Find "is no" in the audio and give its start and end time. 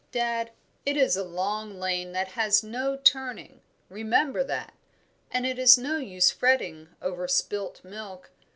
5.59-5.97